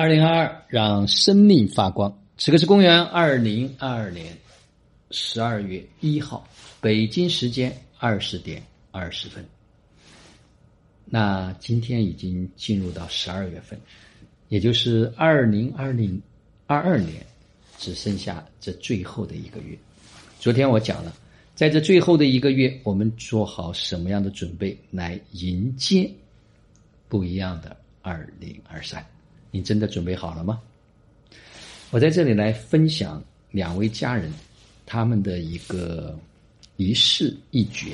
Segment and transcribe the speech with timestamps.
[0.00, 2.10] 二零二二，让生命发光。
[2.38, 4.34] 此刻是公元二零二二年
[5.10, 6.48] 十二月一号，
[6.80, 9.44] 北京时间二十点二十分。
[11.04, 13.78] 那今天已经进入到十二月份，
[14.48, 16.18] 也就是二零二零
[16.66, 17.22] 二二年，
[17.76, 19.76] 只剩下这最后的一个月。
[20.38, 21.14] 昨天我讲了，
[21.54, 26.10] 在这最后的一个月，我们做好什么样的准备来迎接
[27.06, 29.04] 不一样的二零二三？
[29.50, 30.60] 你真的准备好了吗？
[31.90, 34.32] 我在这里来分享两位家人
[34.86, 36.16] 他们的一个
[36.76, 37.92] 一事一决。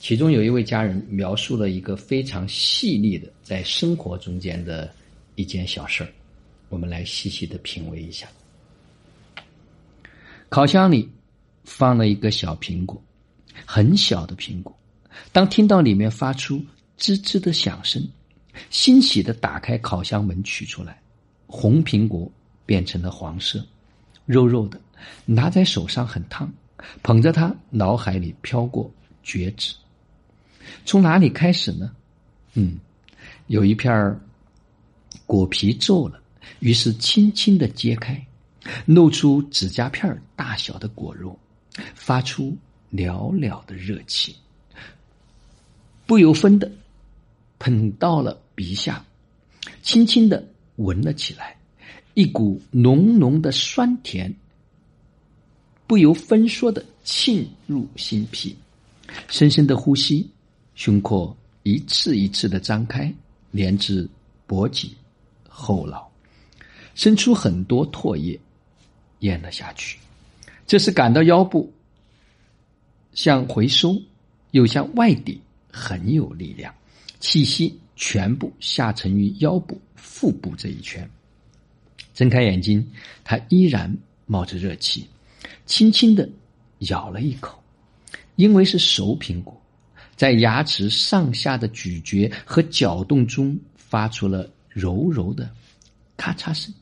[0.00, 4.90] 其中有一位家人描述了一个非常细腻的在生活中间的
[5.34, 6.10] 一件小事儿，
[6.68, 8.28] 我们来细细的品味一下。
[10.48, 11.08] 烤箱里
[11.64, 13.02] 放了一个小苹果，
[13.66, 14.74] 很小的苹果。
[15.32, 16.62] 当听到里面发出
[16.98, 18.06] 吱吱的响声。
[18.70, 21.00] 欣喜的打开烤箱门，取出来，
[21.46, 22.30] 红苹果
[22.66, 23.64] 变成了黄色，
[24.26, 24.80] 肉肉的，
[25.24, 26.52] 拿在手上很烫，
[27.02, 28.90] 捧着它，脑海里飘过
[29.22, 29.74] 觉知。
[30.84, 31.94] 从哪里开始呢？
[32.54, 32.78] 嗯，
[33.48, 34.18] 有一片
[35.26, 36.20] 果皮皱了，
[36.60, 38.24] 于是轻轻的揭开，
[38.86, 41.38] 露出指甲片大小的果肉，
[41.94, 42.56] 发出
[42.90, 44.34] 袅袅的热气，
[46.06, 46.70] 不由分的
[47.58, 48.40] 喷到了。
[48.54, 49.04] 鼻下，
[49.82, 51.56] 轻轻的闻了起来，
[52.14, 54.34] 一股浓浓的酸甜，
[55.86, 58.56] 不由分说的沁入心脾。
[59.28, 60.28] 深深的呼吸，
[60.74, 63.12] 胸廓一次一次的张开，
[63.50, 64.08] 连至
[64.46, 64.90] 脖颈、
[65.48, 66.10] 后脑，
[66.94, 68.38] 生出很多唾液，
[69.20, 69.98] 咽了下去。
[70.66, 71.72] 这是感到腰部
[73.12, 74.00] 向回收，
[74.52, 75.38] 又向外顶，
[75.70, 76.74] 很有力量，
[77.24, 77.80] 气息。
[77.96, 81.08] 全部下沉于腰部、腹部这一圈。
[82.12, 82.84] 睁开眼睛，
[83.22, 85.06] 他依然冒着热气，
[85.64, 86.28] 轻轻的
[86.90, 87.56] 咬了一口，
[88.34, 89.56] 因为是熟苹果，
[90.16, 95.48] 在牙齿上下的咀嚼和搅动中，发出了柔柔的
[96.16, 96.74] 咔嚓声。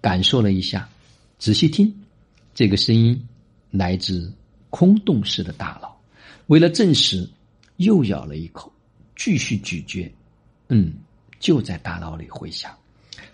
[0.00, 0.88] 感受了一下，
[1.40, 1.92] 仔细听，
[2.54, 3.20] 这个声音
[3.72, 4.32] 来自
[4.70, 6.00] 空洞式的大脑。
[6.46, 7.28] 为了证实，
[7.78, 8.72] 又咬了一口，
[9.18, 10.10] 继续咀嚼。
[10.68, 10.94] 嗯，
[11.38, 12.74] 就在大脑里回响，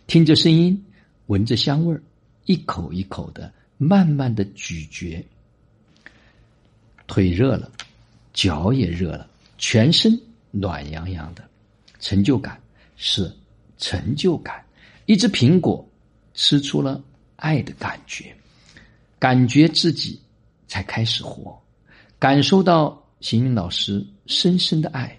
[0.09, 0.85] 听着声音，
[1.27, 2.03] 闻着香味儿，
[2.47, 5.25] 一口一口的慢慢的咀嚼。
[7.07, 7.71] 腿热了，
[8.33, 9.29] 脚也热了，
[9.59, 10.19] 全身
[10.51, 11.45] 暖洋洋的，
[12.01, 12.59] 成就感
[12.97, 13.31] 是
[13.77, 14.65] 成就感。
[15.05, 15.87] 一只苹果
[16.33, 17.03] 吃出了
[17.37, 18.35] 爱的感觉，
[19.19, 20.19] 感觉自己
[20.67, 21.61] 才开始活，
[22.19, 25.15] 感受到邢云老师深深的爱，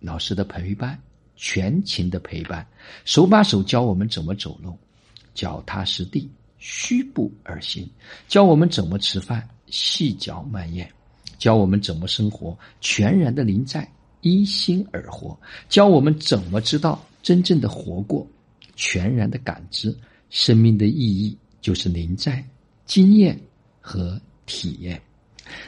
[0.00, 1.00] 老师的陪伴。
[1.42, 2.66] 全情的陪伴，
[3.06, 4.76] 手把手教我们怎么走路，
[5.32, 6.28] 脚踏实地，
[6.58, 7.82] 虚步而行；
[8.28, 10.86] 教我们怎么吃饭，细嚼慢咽；
[11.38, 13.90] 教我们怎么生活，全然的临在，
[14.20, 15.34] 依心而活；
[15.70, 18.26] 教我们怎么知道真正的活过，
[18.76, 19.96] 全然的感知
[20.28, 22.44] 生命的意义，就是临在、
[22.84, 23.40] 经验
[23.80, 25.00] 和体验。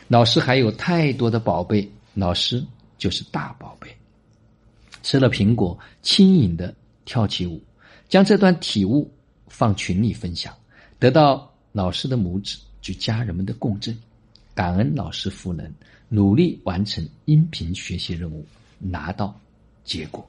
[0.07, 2.63] 老师还有太多的宝贝，老师
[2.99, 3.82] 就是大宝贝。
[5.03, 6.75] 吃了苹果，轻盈的
[7.05, 7.61] 跳起舞，
[8.09, 9.11] 将这段体悟
[9.49, 10.57] 放群里分享，
[10.99, 13.97] 得到老师的拇指及家人们的共振，
[14.55, 15.71] 感恩老师赋能，
[16.09, 18.47] 努力完成音频学习任务，
[18.79, 19.39] 拿到
[19.85, 20.27] 结果。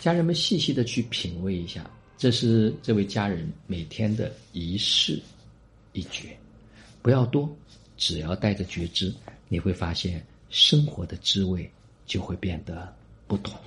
[0.00, 5.20] 家人们细细的去品味一下，这是这位家人每天的一事
[5.92, 6.36] 一觉，
[7.00, 7.48] 不要多，
[7.96, 9.14] 只要带着觉知，
[9.48, 11.70] 你会发现生活的滋味
[12.04, 12.94] 就会变得。
[13.26, 13.58] 不同。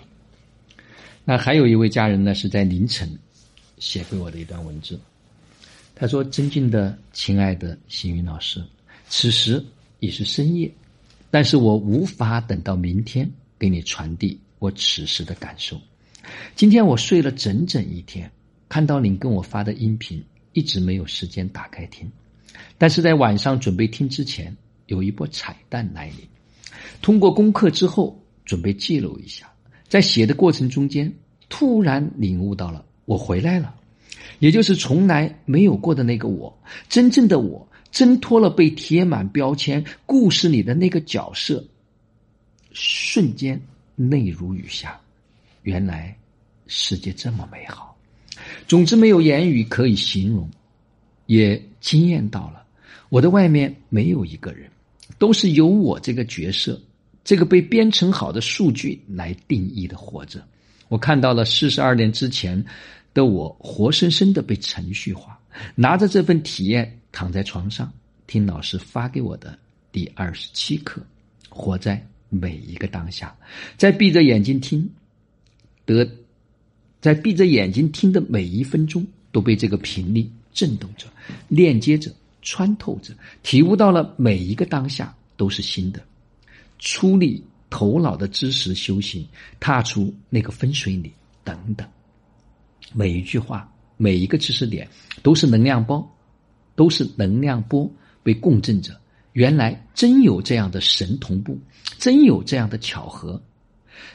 [1.24, 3.10] 那还有一位家人呢，是在凌晨
[3.80, 4.98] 写给我的一段文字。
[5.94, 8.64] 他说：“尊敬的亲爱的幸运老师，
[9.10, 9.62] 此时
[10.00, 10.72] 已是深夜，
[11.30, 13.30] 但是我无法等到明天
[13.60, 15.78] 给你传递我此时的感受。
[16.56, 18.32] 今天我睡了整整一天，
[18.70, 22.10] 看到您跟我发的音频，一直没有时间打开听。
[22.78, 24.56] 但是在晚上准备听之前，
[24.86, 26.20] 有一波彩蛋来临。
[27.02, 29.52] 通过功课之后。”准备记录一下，
[29.90, 31.14] 在写的过程中间，
[31.50, 33.76] 突然领悟到了，我回来了，
[34.40, 36.58] 也就是从来没有过的那个我，
[36.88, 41.62] 真正的我，挣脱了被贴满标签故事里的那个角色，
[42.72, 43.62] 瞬间
[43.98, 44.98] 泪如雨下，
[45.64, 46.18] 原来
[46.68, 47.98] 世界这么美好，
[48.66, 50.50] 总之没有言语可以形容，
[51.26, 52.64] 也惊艳到了，
[53.10, 54.72] 我的外面没有一个人，
[55.20, 56.82] 都是由我这个角色。
[57.28, 60.42] 这个被编程好的数据来定义的活着，
[60.88, 62.64] 我看到了四十二年之前
[63.14, 65.38] 的我活生生的被程序化，
[65.76, 67.92] 拿着这份体验躺在床上
[68.28, 69.60] 听老师发给我的
[69.92, 71.06] 第二十七课，
[71.50, 73.36] 活在每一个当下，
[73.76, 74.90] 在闭着眼睛听，
[75.84, 76.10] 得
[77.02, 81.08] 在闭着眼睛听的每一分钟都被这个频率震动着，
[81.50, 82.10] 链接着，
[82.42, 83.14] 穿透着，
[83.44, 86.02] 体悟到了每一个当下都是新的，
[86.80, 89.28] 出力头脑的知识修行，
[89.60, 91.12] 踏出那个分水岭，
[91.44, 91.88] 等等。
[92.94, 94.88] 每一句话，每一个知识点，
[95.22, 96.08] 都是能量包，
[96.76, 97.92] 都是能量波
[98.24, 99.00] 被共振着。
[99.34, 101.60] 原来真有这样的神同步，
[101.98, 103.42] 真有这样的巧合。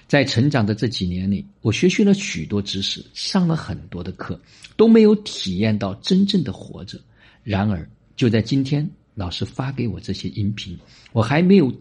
[0.09, 4.41] 在成长的这几年里，我学习了许多知识，上了很多的课，
[4.77, 7.01] 都没有体验到真正的活着。
[7.43, 10.79] 然而，就在今天，老师发给我这些音频，
[11.13, 11.73] 我还没有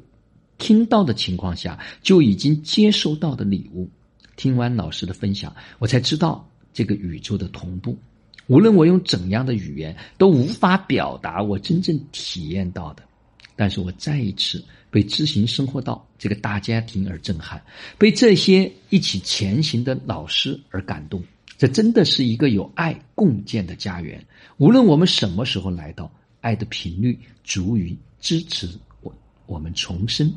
[0.62, 3.90] 听到的情况下，就已经接收到的礼物。
[4.38, 6.48] 听完老师的分享，我才知道。
[6.74, 7.98] 这个宇宙的同步，
[8.48, 13.04] 无论我用怎样的语言，都无法表达我真正体验到的。
[13.58, 17.62] 但是我再一次被知行生活到这个大家庭而震撼，
[17.98, 21.22] 被这些一起前行的老师而感动。
[21.58, 24.26] 这真的是一个有爱共建的家园。
[24.56, 26.10] 无论我们什么时候来到，
[26.40, 28.70] 爱的频率足以支持
[29.02, 29.14] 我
[29.46, 30.34] 我们重生。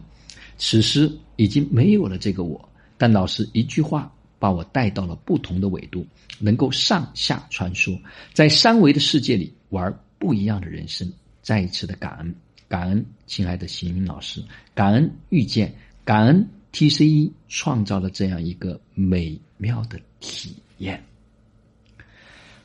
[0.58, 4.10] 此时已经没有了这个我，但老师一句话。
[4.36, 6.06] 把我带到了不同的纬度，
[6.38, 7.98] 能够上下穿梭，
[8.34, 11.10] 在三维的世界里玩不一样的人生。
[11.40, 12.34] 再一次的感恩，
[12.68, 15.74] 感恩亲爱的邢云老师，感恩遇见，
[16.04, 21.02] 感恩 TCE 创造了这样一个美妙的体验。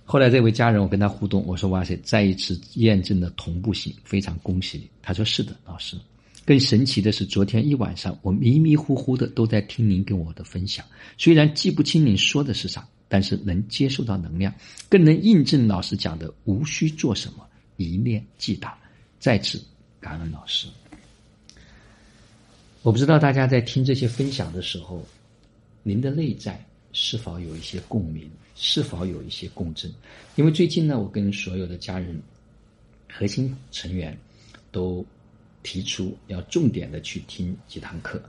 [0.03, 5.95] 后来这位家人，我跟他互动，我说：“哇塞，再一次验证了同步性，非常恭喜你。”他说：“是的，老师。”
[6.49, 10.83] 更神奇的是，昨天一晚上我迷迷糊糊的都在听您跟我的分享，
[11.15, 14.51] 虽然记不清您说的是啥，但是能接受到能量，
[14.89, 17.47] 更能印证老师讲的无需做什么，
[17.77, 18.75] 一念即达。
[19.19, 19.61] 再次
[19.99, 20.67] 感恩老师。
[22.81, 25.05] 我不知道大家在听这些分享的时候，
[25.83, 26.59] 您的内在
[26.93, 29.93] 是否有一些共鸣，是否有一些共振？
[30.35, 32.19] 因为最近呢，我跟所有的家人、
[33.07, 34.17] 核心成员
[34.71, 35.05] 都。
[35.63, 38.21] 提出要重点的去听几堂课，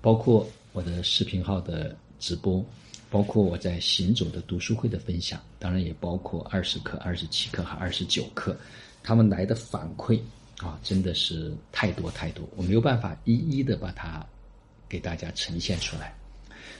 [0.00, 2.64] 包括我的视频号的直播，
[3.10, 8.56] 包括我在行走的读书会的分享，当然也包括二十课、二十七课和二十九课，
[9.02, 10.18] 他们来的反馈
[10.58, 14.26] 啊，真的是太多太多，我没有办法一一的把它
[14.88, 16.12] 给大家呈现出来。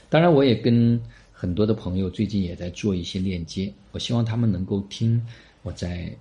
[0.08, 1.00] 当然，我也跟
[1.32, 5.24] 很多的朋友最近也在做一些链接，我希望他们能够听
[5.62, 6.12] 我在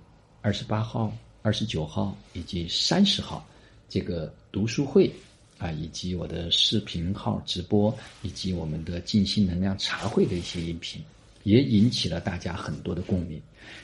[0.42, 1.12] 二十八号、
[1.42, 3.44] 二十九号以及三十号。
[3.94, 5.14] 这个读书会
[5.60, 11.00] 啊，以及我的视频号直播，以及我们的静心能量茶会的一些音频，
[11.44, 13.40] 也引起了大家很多的共鸣。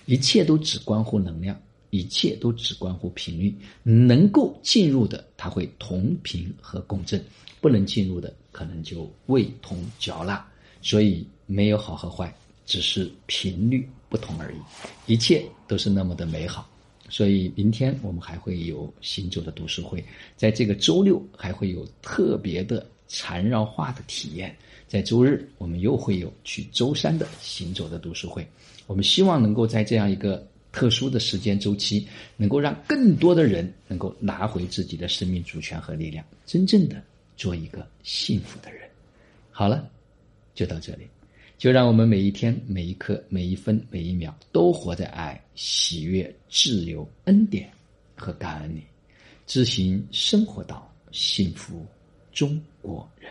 [0.07, 1.55] 一切都只关乎能量，
[1.91, 3.55] 一切都只关乎频率。
[3.83, 7.19] 能够进入的，它会同频和共振；
[7.61, 10.43] 不能进入的，可能就味同嚼蜡。
[10.81, 12.35] 所以没有好和坏，
[12.65, 14.57] 只是频率不同而已。
[15.05, 16.67] 一切都是那么的美好。
[17.09, 20.03] 所以明天我们还会有行走的读书会，
[20.37, 24.55] 在这个周六还会有特别的缠绕化的体验，
[24.87, 28.47] 在周日我们又会有去舟山的行走的读书会。
[28.87, 37.01] 我们希望能够在这样一个特殊的时间周期，能够让更多的人能够拿回自己的生命主权和力量，真正的
[37.35, 38.87] 做一个幸福的人。
[39.51, 39.89] 好了，
[40.53, 41.07] 就到这里。
[41.59, 47.69] 就让我们每一天、每一刻、每一分、每一秒，都活在爱、喜悦、自由、恩典
[48.15, 48.83] 和感恩里，
[49.45, 51.85] 执行生活到，幸福
[52.31, 53.29] 中国人。